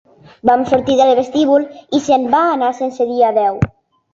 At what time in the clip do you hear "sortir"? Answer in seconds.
0.69-0.95